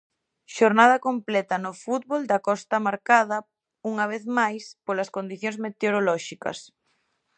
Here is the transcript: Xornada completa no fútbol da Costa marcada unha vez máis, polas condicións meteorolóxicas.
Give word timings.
Xornada 0.55 0.97
completa 1.07 1.55
no 1.65 1.71
fútbol 1.83 2.21
da 2.31 2.39
Costa 2.47 2.77
marcada 2.87 3.37
unha 3.91 4.05
vez 4.11 4.23
máis, 4.39 4.63
polas 4.85 5.09
condicións 5.15 5.57
meteorolóxicas. 5.65 6.57